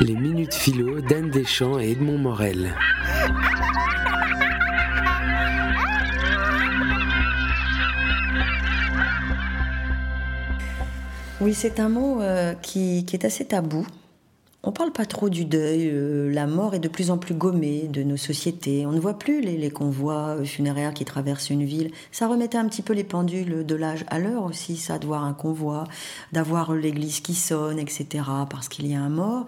[0.00, 2.72] Les Minutes Philo d'Anne Deschamps et Edmond Morel.
[11.40, 13.84] Oui, c'est un mot euh, qui, qui est assez tabou
[14.64, 17.86] on parle pas trop du deuil, euh, la mort est de plus en plus gommée
[17.86, 18.86] de nos sociétés.
[18.86, 21.92] On ne voit plus les, convois euh, funéraires qui traversent une ville.
[22.10, 25.22] Ça remettait un petit peu les pendules de l'âge à l'heure aussi, ça, de voir
[25.22, 25.84] un convoi,
[26.32, 29.46] d'avoir l'église qui sonne, etc., parce qu'il y a un mort.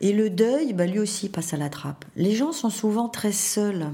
[0.00, 2.06] Et le deuil, bah, lui aussi passe à la trappe.
[2.16, 3.88] Les gens sont souvent très seuls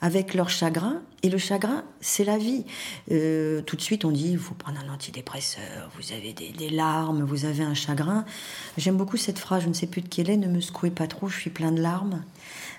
[0.00, 2.64] avec leur chagrin, et le chagrin, c'est la vie.
[3.10, 7.44] Euh, tout de suite, on dit, faut prendre un antidépresseur, vous avez des, larmes, vous
[7.44, 8.24] avez un chagrin.
[8.78, 10.90] J'aime beaucoup cette phrase, je ne sais plus de qui elle est, ne me secouez
[10.90, 12.22] pas trop, je suis plein de larmes.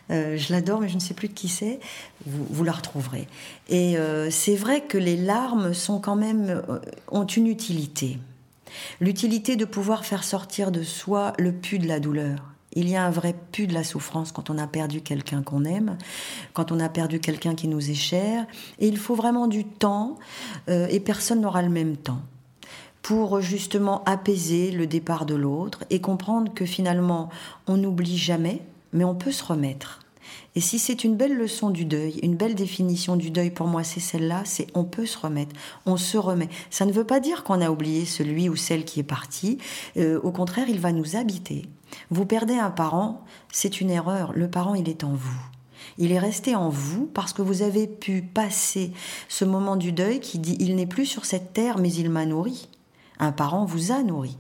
[0.09, 1.80] Euh, je l'adore, mais je ne sais plus de qui c'est.
[2.26, 3.27] Vous, la retrouverez.
[3.70, 6.62] Et euh, c'est vrai que les larmes sont quand même
[7.10, 8.18] ont une utilité.
[8.99, 12.52] L'utilité de pouvoir faire sortir de soi le pu de la douleur.
[12.74, 15.66] Il y a un vrai pu de la souffrance quand on a perdu quelqu'un qu'on
[15.66, 15.98] aime,
[16.54, 18.46] quand on a perdu quelqu'un qui nous est cher.
[18.80, 20.18] Et il faut vraiment du temps,
[20.70, 22.22] euh, et personne n'aura le même temps,
[23.02, 27.30] pour justement apaiser le départ de l'autre et comprendre que finalement,
[27.68, 28.62] on n'oublie jamais,
[28.94, 29.99] mais on peut se remettre.
[30.55, 33.84] Et si c'est une belle leçon du deuil, une belle définition du deuil pour moi,
[33.84, 35.55] c'est celle-là, c'est on peut se remettre,
[35.86, 36.49] on se remet.
[36.70, 39.58] Ça ne veut pas dire qu'on a oublié celui ou celle qui est parti.
[39.98, 41.66] Euh, au contraire, il va nous habiter.
[42.09, 44.31] Vous perdez un parent, c'est une erreur.
[44.34, 45.41] Le parent, il est en vous.
[45.97, 48.91] Il est resté en vous parce que vous avez pu passer
[49.27, 52.25] ce moment du deuil qui dit il n'est plus sur cette terre, mais il m'a
[52.25, 52.69] nourri.
[53.19, 54.35] Un parent vous a nourri.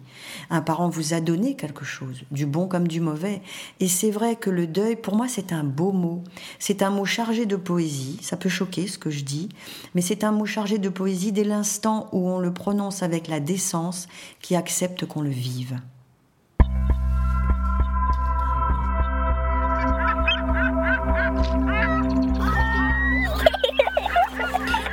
[0.49, 3.43] Un parent vous a donné quelque chose, du bon comme du mauvais.
[3.79, 6.23] Et c'est vrai que le deuil, pour moi, c'est un beau mot.
[6.57, 8.17] C'est un mot chargé de poésie.
[8.23, 9.49] Ça peut choquer ce que je dis,
[9.93, 13.39] mais c'est un mot chargé de poésie dès l'instant où on le prononce avec la
[13.39, 14.07] décence
[14.41, 15.79] qui accepte qu'on le vive.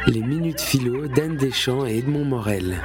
[0.09, 2.83] Les minutes philo d'Anne Deschamps et Edmond Morel.